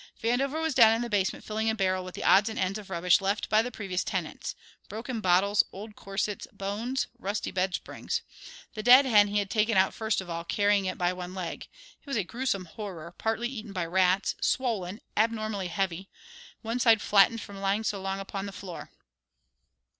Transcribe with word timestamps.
Vandover 0.19 0.59
was 0.59 0.73
down 0.73 0.95
in 0.95 1.03
the 1.03 1.11
basement 1.11 1.45
filling 1.45 1.69
a 1.69 1.75
barrel 1.75 2.03
with 2.03 2.15
the 2.15 2.23
odds 2.23 2.49
and 2.49 2.57
ends 2.57 2.79
of 2.79 2.89
rubbish 2.89 3.21
left 3.21 3.47
by 3.49 3.61
the 3.61 3.69
previous 3.69 4.03
tenants: 4.03 4.55
broken 4.89 5.21
bottles, 5.21 5.63
old 5.71 5.95
corsets, 5.95 6.47
bones, 6.51 7.05
rusty 7.19 7.51
bedsprings. 7.51 8.23
The 8.73 8.81
dead 8.81 9.05
hen 9.05 9.27
he 9.27 9.37
had 9.37 9.51
taken 9.51 9.77
out 9.77 9.93
first 9.93 10.19
of 10.19 10.27
all, 10.27 10.43
carrying 10.43 10.85
it 10.85 10.97
by 10.97 11.13
one 11.13 11.35
leg. 11.35 11.67
It 12.01 12.07
was 12.07 12.17
a 12.17 12.23
gruesome 12.23 12.65
horror, 12.65 13.13
partly 13.19 13.47
eaten 13.49 13.73
by 13.73 13.85
rats, 13.85 14.33
swollen, 14.41 15.01
abnormally 15.15 15.67
heavy, 15.67 16.09
one 16.63 16.79
side 16.79 16.99
flattened 16.99 17.41
from 17.41 17.59
lying 17.61 17.83
so 17.83 18.01
long 18.01 18.19
upon 18.19 18.47
the 18.47 18.51
floor. 18.51 18.89